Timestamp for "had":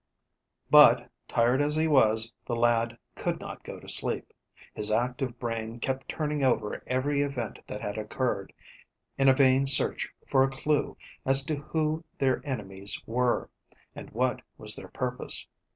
7.81-7.99